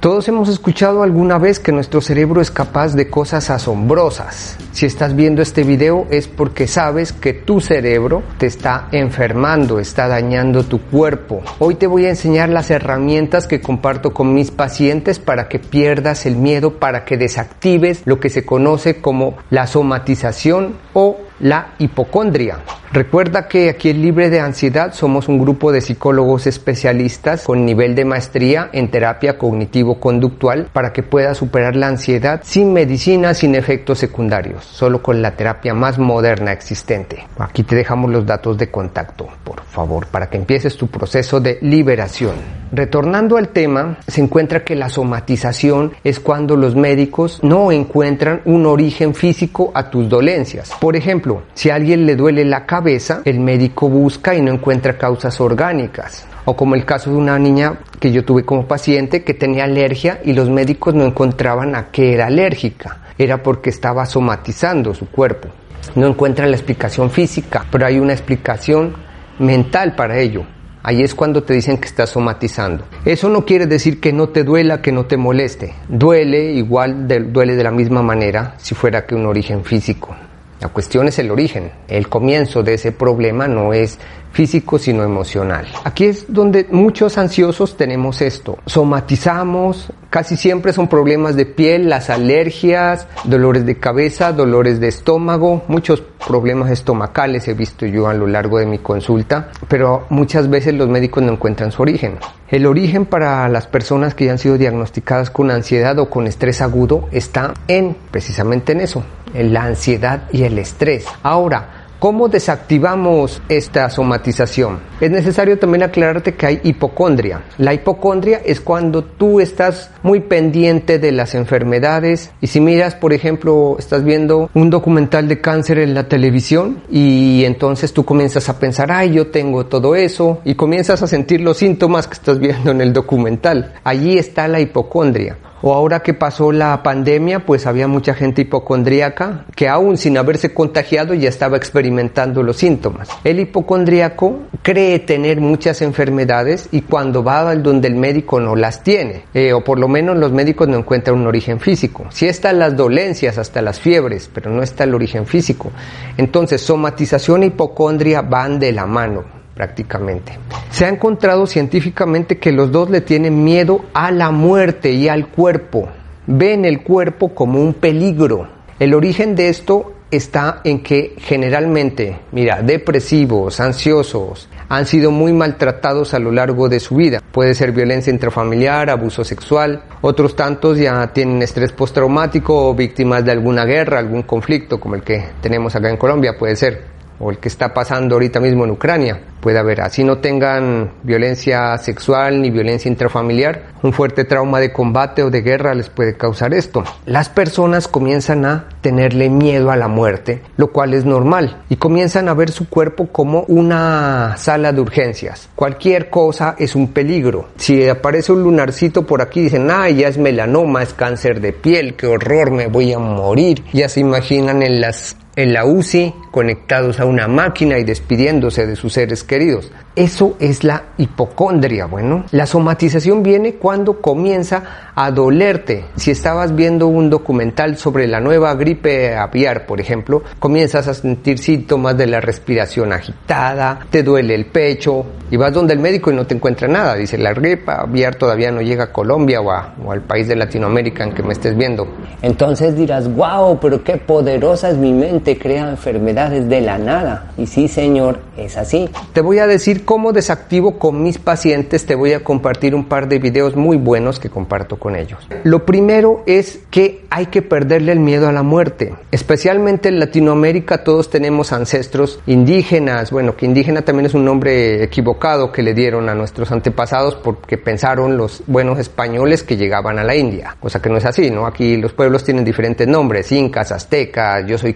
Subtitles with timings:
[0.00, 4.56] Todos hemos escuchado alguna vez que nuestro cerebro es capaz de cosas asombrosas.
[4.72, 10.08] Si estás viendo este video es porque sabes que tu cerebro te está enfermando, está
[10.08, 11.42] dañando tu cuerpo.
[11.58, 16.24] Hoy te voy a enseñar las herramientas que comparto con mis pacientes para que pierdas
[16.24, 22.58] el miedo, para que desactives lo que se conoce como la somatización o la hipocondria.
[22.92, 27.94] Recuerda que aquí en Libre de Ansiedad somos un grupo de psicólogos especialistas con nivel
[27.94, 34.00] de maestría en terapia cognitivo-conductual para que puedas superar la ansiedad sin medicina, sin efectos
[34.00, 37.28] secundarios, solo con la terapia más moderna existente.
[37.38, 41.58] Aquí te dejamos los datos de contacto, por favor, para que empieces tu proceso de
[41.62, 42.34] liberación.
[42.72, 48.66] Retornando al tema, se encuentra que la somatización es cuando los médicos no encuentran un
[48.66, 50.72] origen físico a tus dolencias.
[50.80, 54.98] Por ejemplo, si a alguien le duele la cabeza, el médico busca y no encuentra
[54.98, 56.26] causas orgánicas.
[56.44, 60.20] O como el caso de una niña que yo tuve como paciente que tenía alergia
[60.24, 62.98] y los médicos no encontraban a qué era alérgica.
[63.18, 65.48] Era porque estaba somatizando su cuerpo.
[65.94, 68.94] No encuentran la explicación física, pero hay una explicación
[69.38, 70.44] mental para ello.
[70.82, 72.84] Ahí es cuando te dicen que estás somatizando.
[73.04, 75.74] Eso no quiere decir que no te duela, que no te moleste.
[75.88, 80.16] Duele igual, duele de la misma manera si fuera que un origen físico.
[80.60, 81.72] La cuestión es el origen.
[81.88, 83.98] El comienzo de ese problema no es
[84.32, 85.66] físico sino emocional.
[85.84, 88.58] Aquí es donde muchos ansiosos tenemos esto.
[88.66, 95.64] Somatizamos, casi siempre son problemas de piel, las alergias, dolores de cabeza, dolores de estómago,
[95.68, 100.74] muchos problemas estomacales he visto yo a lo largo de mi consulta, pero muchas veces
[100.74, 102.18] los médicos no encuentran su origen.
[102.48, 106.60] El origen para las personas que ya han sido diagnosticadas con ansiedad o con estrés
[106.60, 111.06] agudo está en precisamente en eso, en la ansiedad y el estrés.
[111.22, 114.78] Ahora, ¿Cómo desactivamos esta somatización?
[115.02, 117.42] Es necesario también aclararte que hay hipocondria.
[117.58, 123.12] La hipocondria es cuando tú estás muy pendiente de las enfermedades y si miras, por
[123.12, 128.58] ejemplo, estás viendo un documental de cáncer en la televisión y entonces tú comienzas a
[128.58, 132.70] pensar, ay, yo tengo todo eso y comienzas a sentir los síntomas que estás viendo
[132.70, 133.74] en el documental.
[133.84, 135.36] Allí está la hipocondria.
[135.62, 140.54] O ahora que pasó la pandemia, pues había mucha gente hipocondríaca que aún sin haberse
[140.54, 143.08] contagiado ya estaba experimentando los síntomas.
[143.24, 148.82] El hipocondríaco cree tener muchas enfermedades y cuando va al donde el médico no las
[148.82, 152.06] tiene, eh, o por lo menos los médicos no encuentran un origen físico.
[152.10, 155.72] Si están las dolencias, hasta las fiebres, pero no está el origen físico.
[156.16, 160.38] Entonces, somatización e hipocondria van de la mano prácticamente.
[160.70, 165.28] Se ha encontrado científicamente que los dos le tienen miedo a la muerte y al
[165.28, 165.86] cuerpo.
[166.26, 168.48] Ven el cuerpo como un peligro.
[168.78, 176.14] El origen de esto está en que generalmente, mira, depresivos, ansiosos, han sido muy maltratados
[176.14, 177.20] a lo largo de su vida.
[177.30, 179.82] Puede ser violencia intrafamiliar, abuso sexual.
[180.00, 185.02] Otros tantos ya tienen estrés postraumático o víctimas de alguna guerra, algún conflicto como el
[185.02, 188.72] que tenemos acá en Colombia, puede ser o el que está pasando ahorita mismo en
[188.72, 189.20] Ucrania.
[189.40, 195.22] Puede haber, así no tengan violencia sexual ni violencia intrafamiliar, un fuerte trauma de combate
[195.22, 196.84] o de guerra les puede causar esto.
[197.06, 202.28] Las personas comienzan a tenerle miedo a la muerte, lo cual es normal, y comienzan
[202.28, 205.48] a ver su cuerpo como una sala de urgencias.
[205.54, 207.48] Cualquier cosa es un peligro.
[207.56, 211.94] Si aparece un lunarcito por aquí, dicen, ah, ya es melanoma, es cáncer de piel,
[211.94, 213.64] qué horror, me voy a morir.
[213.72, 218.76] Ya se imaginan en las en la UCI, conectados a una máquina y despidiéndose de
[218.76, 219.72] sus seres queridos.
[219.96, 221.86] Eso es la hipocondria.
[221.86, 225.86] Bueno, la somatización viene cuando comienza a dolerte.
[225.96, 231.38] Si estabas viendo un documental sobre la nueva gripe aviar, por ejemplo, comienzas a sentir
[231.38, 236.14] síntomas de la respiración agitada, te duele el pecho y vas donde el médico y
[236.14, 236.94] no te encuentra nada.
[236.94, 241.14] Dice, la gripe aviar todavía no llega a Colombia o, al país de Latinoamérica en
[241.14, 241.86] que me estés viendo.
[242.22, 247.32] Entonces dirás, wow, pero qué poderosa es mi mente, crea enfermedades de la nada.
[247.36, 248.88] Y sí, señor, es así.
[249.12, 253.08] Te voy a decir cómo desactivo con mis pacientes, te voy a compartir un par
[253.08, 255.26] de videos muy buenos que comparto con ellos.
[255.44, 258.94] Lo primero es que hay que perderle el miedo a la muerte.
[259.10, 265.52] Especialmente en Latinoamérica todos tenemos ancestros indígenas, bueno, que indígena también es un nombre equivocado
[265.52, 270.14] que le dieron a nuestros antepasados porque pensaron los buenos españoles que llegaban a la
[270.14, 271.46] India, cosa que no es así, ¿no?
[271.46, 274.74] Aquí los pueblos tienen diferentes nombres, incas, aztecas, yo soy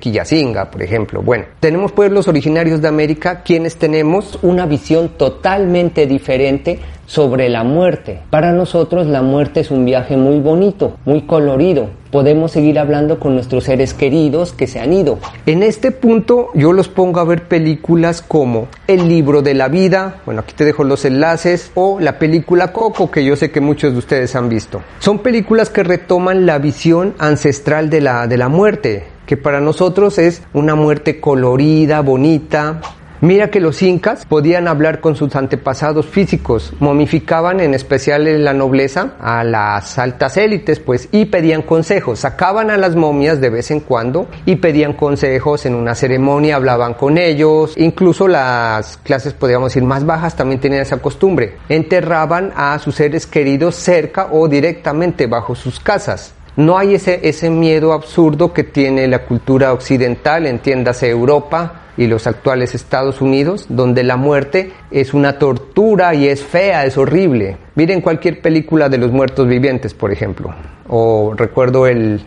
[0.70, 1.22] por ejemplo.
[1.22, 8.20] Bueno, tenemos pueblos originarios de América quienes tenemos una visión totalmente diferente sobre la muerte.
[8.30, 13.34] Para nosotros la muerte es un viaje muy bonito, muy colorido, podemos seguir hablando con
[13.34, 15.20] nuestros seres queridos que se han ido.
[15.46, 20.16] En este punto yo los pongo a ver películas como El libro de la vida,
[20.24, 23.92] bueno aquí te dejo los enlaces, o la película Coco que yo sé que muchos
[23.92, 24.82] de ustedes han visto.
[24.98, 30.18] Son películas que retoman la visión ancestral de la, de la muerte, que para nosotros
[30.18, 32.80] es una muerte colorida, bonita,
[33.24, 38.52] Mira que los incas podían hablar con sus antepasados físicos, momificaban en especial en la
[38.52, 43.70] nobleza a las altas élites, pues, y pedían consejos, sacaban a las momias de vez
[43.70, 49.70] en cuando y pedían consejos en una ceremonia, hablaban con ellos, incluso las clases, podríamos
[49.70, 55.26] decir, más bajas también tenían esa costumbre, enterraban a sus seres queridos cerca o directamente
[55.26, 56.34] bajo sus casas.
[56.56, 62.26] No hay ese, ese miedo absurdo que tiene la cultura occidental, entiéndase Europa, y los
[62.26, 67.56] actuales Estados Unidos, donde la muerte es una tortura y es fea, es horrible.
[67.74, 70.54] Miren cualquier película de los muertos vivientes, por ejemplo.
[70.88, 72.20] O recuerdo el,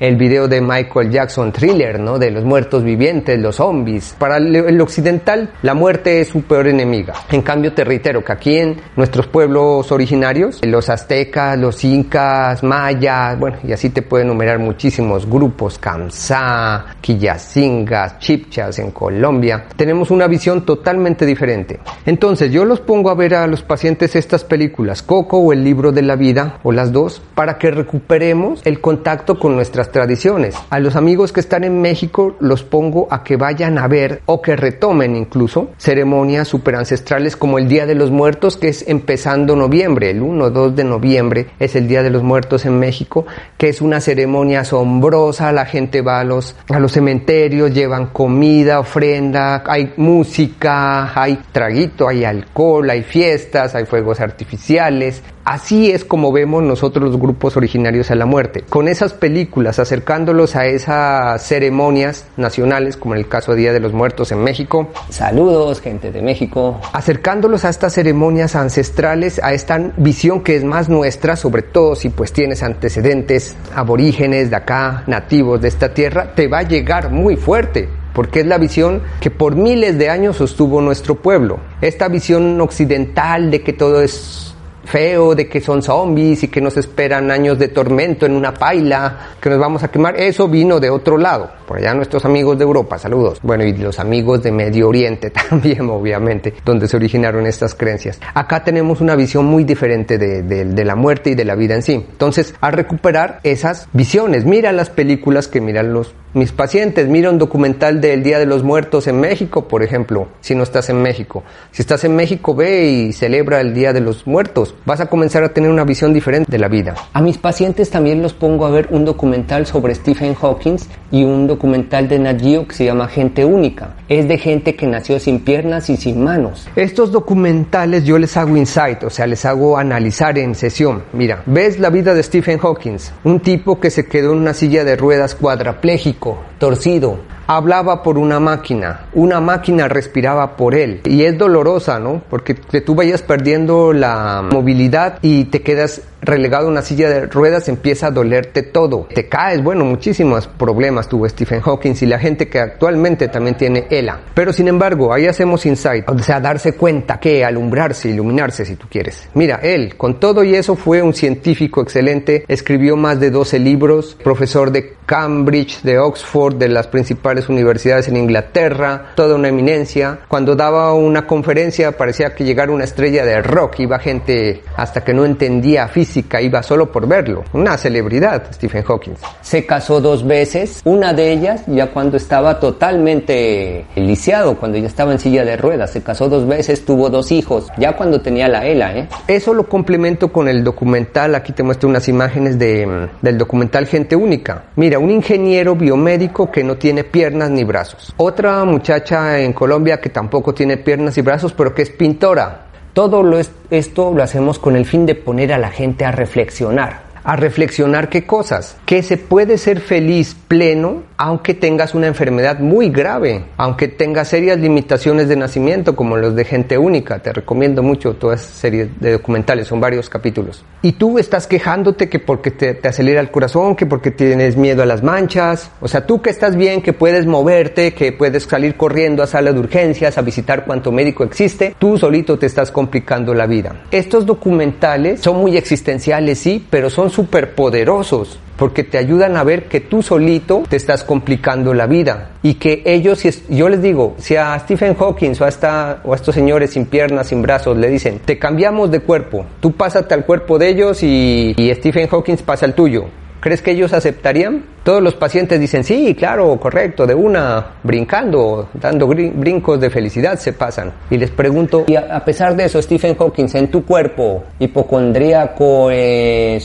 [0.00, 2.18] el video de Michael Jackson Thriller, ¿no?
[2.18, 4.14] De los muertos vivientes, los zombies.
[4.18, 7.14] Para el, occidental, la muerte es su peor enemiga.
[7.30, 13.38] En cambio, te reitero que aquí en nuestros pueblos originarios, los aztecas, los incas, mayas,
[13.38, 20.26] bueno, y así te puedo enumerar muchísimos grupos, Kamsá, Quillacingas, Chipchas en Colombia, tenemos una
[20.26, 21.80] visión totalmente diferente.
[22.04, 25.92] Entonces, yo los pongo a ver a los pacientes estas películas, Coco o el libro
[25.92, 29.56] de la vida, o las dos, para que recuperemos el contacto con
[29.90, 30.54] tradiciones.
[30.70, 34.42] A los amigos que están en México los pongo a que vayan a ver o
[34.42, 39.56] que retomen incluso ceremonias super ancestrales como el Día de los Muertos que es empezando
[39.56, 43.26] noviembre, el 1 2 de noviembre es el Día de los Muertos en México,
[43.58, 48.80] que es una ceremonia asombrosa, la gente va a los a los cementerios, llevan comida,
[48.80, 56.32] ofrenda, hay música, hay traguito, hay alcohol, hay fiestas, hay fuegos artificiales, Así es como
[56.32, 58.64] vemos nosotros los grupos originarios a la muerte.
[58.66, 63.80] Con esas películas, acercándolos a esas ceremonias nacionales, como en el caso de Día de
[63.80, 64.88] los Muertos en México.
[65.10, 66.80] Saludos, gente de México.
[66.94, 72.08] Acercándolos a estas ceremonias ancestrales, a esta visión que es más nuestra, sobre todo si
[72.08, 77.36] pues tienes antecedentes aborígenes de acá, nativos de esta tierra, te va a llegar muy
[77.36, 81.58] fuerte porque es la visión que por miles de años sostuvo nuestro pueblo.
[81.82, 84.53] Esta visión occidental de que todo es
[84.84, 89.30] feo de que son zombies y que nos esperan años de tormento en una paila,
[89.40, 92.64] que nos vamos a quemar, eso vino de otro lado, por allá nuestros amigos de
[92.64, 93.38] Europa, saludos.
[93.42, 98.20] Bueno, y los amigos de Medio Oriente también, obviamente, donde se originaron estas creencias.
[98.34, 101.82] Acá tenemos una visión muy diferente de, de la muerte y de la vida en
[101.82, 101.92] sí.
[101.92, 107.38] Entonces, a recuperar esas visiones, mira las películas que miran los mis pacientes, mira un
[107.38, 111.44] documental del Día de los Muertos en México, por ejemplo, si no estás en México.
[111.70, 114.74] Si estás en México, ve y celebra el Día de los Muertos.
[114.84, 116.96] Vas a comenzar a tener una visión diferente de la vida.
[117.12, 120.78] A mis pacientes también los pongo a ver un documental sobre Stephen Hawking
[121.14, 123.94] y un documental de Nat Geo que se llama Gente Única.
[124.08, 126.68] Es de gente que nació sin piernas y sin manos.
[126.74, 131.04] Estos documentales yo les hago insight, o sea, les hago analizar en sesión.
[131.12, 134.82] Mira, ves la vida de Stephen Hawking, un tipo que se quedó en una silla
[134.82, 141.00] de ruedas cuadraplégico torcido, hablaba por una máquina, una máquina respiraba por él.
[141.04, 142.22] Y es dolorosa, ¿no?
[142.30, 147.68] Porque tú vayas perdiendo la movilidad y te quedas relegado a una silla de ruedas,
[147.68, 149.08] empieza a dolerte todo.
[149.14, 153.86] Te caes, bueno, muchísimos problemas tuvo Stephen Hawking y la gente que actualmente también tiene
[153.90, 154.20] ELA.
[154.34, 158.86] Pero sin embargo, ahí hacemos insight, o sea, darse cuenta que alumbrarse, iluminarse si tú
[158.90, 159.28] quieres.
[159.34, 164.16] Mira, él, con todo y eso, fue un científico excelente, escribió más de 12 libros,
[164.22, 170.20] profesor de Cambridge, de Oxford, de las principales universidades en Inglaterra, toda una eminencia.
[170.28, 175.12] Cuando daba una conferencia parecía que llegara una estrella de rock, iba gente hasta que
[175.12, 177.44] no entendía física, iba solo por verlo.
[177.52, 179.14] Una celebridad, Stephen Hawking.
[179.40, 185.12] Se casó dos veces, una de ellas ya cuando estaba totalmente lisiado, cuando ya estaba
[185.12, 185.92] en silla de ruedas.
[185.92, 188.98] Se casó dos veces, tuvo dos hijos, ya cuando tenía la ELA.
[188.98, 189.08] ¿eh?
[189.28, 194.16] Eso lo complemento con el documental, aquí te muestro unas imágenes de, del documental Gente
[194.16, 194.64] Única.
[194.76, 198.14] Mira, un ingeniero biomédico que no tiene piernas ni brazos.
[198.16, 202.63] Otra muchacha en Colombia que tampoco tiene piernas y brazos, pero que es pintora.
[202.94, 203.24] Todo
[203.70, 207.02] esto lo hacemos con el fin de poner a la gente a reflexionar.
[207.24, 212.90] A reflexionar qué cosas, que se puede ser feliz pleno aunque tengas una enfermedad muy
[212.90, 217.20] grave, aunque tengas serias limitaciones de nacimiento como los de gente única.
[217.20, 220.64] Te recomiendo mucho toda esa serie de documentales, son varios capítulos.
[220.82, 224.82] Y tú estás quejándote que porque te, te acelera el corazón, que porque tienes miedo
[224.82, 228.76] a las manchas, o sea, tú que estás bien, que puedes moverte, que puedes salir
[228.76, 233.34] corriendo a sala de urgencias, a visitar cuanto médico existe, tú solito te estás complicando
[233.34, 233.84] la vida.
[233.90, 239.64] Estos documentales son muy existenciales, sí, pero son súper poderosos porque te ayudan a ver
[239.64, 244.36] que tú solito te estás complicando la vida y que ellos, yo les digo, si
[244.36, 248.20] a Stephen Hawking o a, esta, a estos señores sin piernas, sin brazos, le dicen,
[248.24, 252.74] te cambiamos de cuerpo, tú pásate al cuerpo de ellos y Stephen Hawking pasa al
[252.74, 253.06] tuyo,
[253.44, 254.64] ¿Crees que ellos aceptarían?
[254.84, 260.54] Todos los pacientes dicen, sí, claro, correcto, de una, brincando, dando brincos de felicidad se
[260.54, 260.94] pasan.
[261.10, 266.58] Y les pregunto, y a, pesar de eso, Stephen Hawking, en tu cuerpo hipocondríaco eh,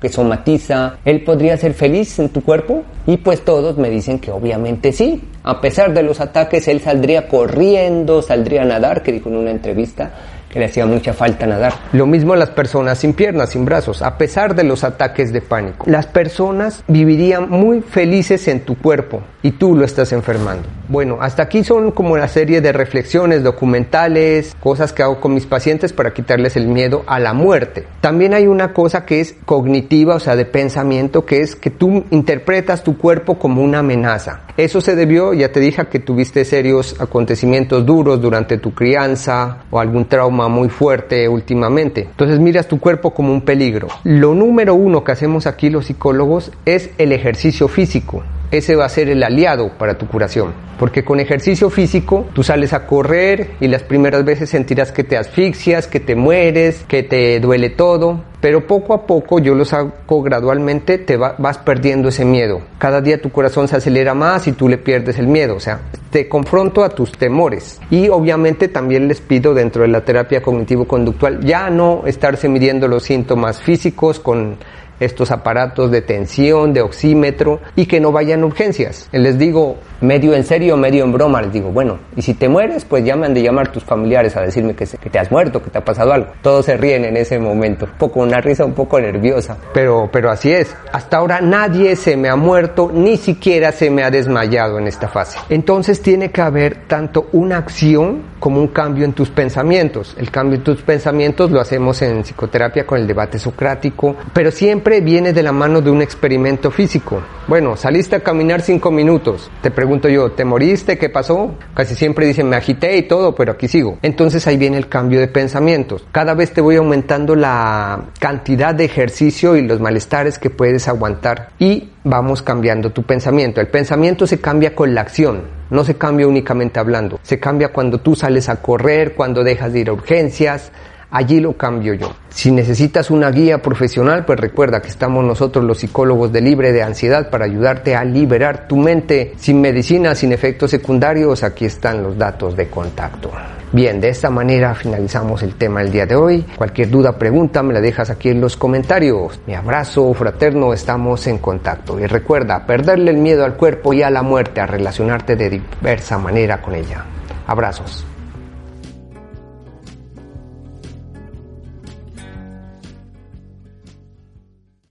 [0.00, 2.84] que somatiza, ¿él podría ser feliz en tu cuerpo?
[3.08, 5.20] Y pues todos me dicen que obviamente sí.
[5.42, 9.50] A pesar de los ataques, él saldría corriendo, saldría a nadar, que dijo en una
[9.50, 10.12] entrevista,
[10.50, 11.72] que le hacía mucha falta nadar.
[11.92, 15.40] Lo mismo a las personas sin piernas, sin brazos, a pesar de los ataques de
[15.40, 15.86] pánico.
[15.88, 20.68] Las personas vivirían muy felices en tu cuerpo y tú lo estás enfermando.
[20.88, 25.46] Bueno, hasta aquí son como una serie de reflexiones, documentales, cosas que hago con mis
[25.46, 27.86] pacientes para quitarles el miedo a la muerte.
[28.00, 32.04] También hay una cosa que es cognitiva, o sea, de pensamiento, que es que tú
[32.10, 34.40] interpretas tu cuerpo como una amenaza.
[34.56, 39.78] Eso se debió, ya te dije, que tuviste serios acontecimientos duros durante tu crianza o
[39.78, 42.02] algún trauma muy fuerte últimamente.
[42.02, 43.88] Entonces miras tu cuerpo como un peligro.
[44.04, 48.88] Lo número uno que hacemos aquí los psicólogos es el ejercicio físico ese va a
[48.88, 50.52] ser el aliado para tu curación.
[50.78, 55.16] Porque con ejercicio físico tú sales a correr y las primeras veces sentirás que te
[55.16, 58.24] asfixias, que te mueres, que te duele todo.
[58.40, 62.62] Pero poco a poco, yo lo saco gradualmente, te vas perdiendo ese miedo.
[62.78, 65.56] Cada día tu corazón se acelera más y tú le pierdes el miedo.
[65.56, 65.80] O sea,
[66.10, 67.80] te confronto a tus temores.
[67.90, 73.02] Y obviamente también les pido dentro de la terapia cognitivo-conductual ya no estarse midiendo los
[73.04, 74.56] síntomas físicos con
[75.00, 79.08] estos aparatos de tensión, de oxímetro y que no vayan urgencias.
[79.12, 82.84] Les digo, medio en serio, medio en broma, les digo, bueno, y si te mueres,
[82.84, 85.78] pues llaman de llamar tus familiares a decirme que, que te has muerto, que te
[85.78, 86.28] ha pasado algo.
[86.42, 89.56] Todos se ríen en ese momento, un poco una risa un poco nerviosa.
[89.72, 90.74] Pero, pero así es.
[90.92, 95.08] Hasta ahora nadie se me ha muerto, ni siquiera se me ha desmayado en esta
[95.08, 95.38] fase.
[95.48, 100.16] Entonces tiene que haber tanto una acción como un cambio en tus pensamientos.
[100.18, 105.00] El cambio en tus pensamientos lo hacemos en psicoterapia con el debate socrático, pero siempre
[105.00, 107.22] viene de la mano de un experimento físico.
[107.46, 110.98] Bueno, saliste a caminar cinco minutos, te pregunto yo, ¿te moriste?
[110.98, 111.54] ¿Qué pasó?
[111.74, 113.98] Casi siempre dicen, me agité y todo, pero aquí sigo.
[114.02, 116.06] Entonces ahí viene el cambio de pensamientos.
[116.10, 121.50] Cada vez te voy aumentando la cantidad de ejercicio y los malestares que puedes aguantar
[121.58, 123.60] y vamos cambiando tu pensamiento.
[123.60, 127.18] El pensamiento se cambia con la acción, no se cambia únicamente hablando.
[127.22, 130.72] Se cambia cuando tú sales a correr, cuando dejas de ir a urgencias,
[131.10, 132.12] allí lo cambio yo.
[132.28, 136.82] Si necesitas una guía profesional, pues recuerda que estamos nosotros los psicólogos de libre de
[136.82, 141.42] ansiedad para ayudarte a liberar tu mente sin medicina, sin efectos secundarios.
[141.42, 143.30] Aquí están los datos de contacto.
[143.72, 146.44] Bien, de esta manera finalizamos el tema del día de hoy.
[146.56, 149.40] Cualquier duda, pregunta, me la dejas aquí en los comentarios.
[149.46, 151.98] Mi abrazo fraterno, estamos en contacto.
[152.00, 156.18] Y recuerda, perderle el miedo al cuerpo y a la muerte, a relacionarte de diversa
[156.18, 157.04] manera con ella.
[157.46, 158.04] Abrazos.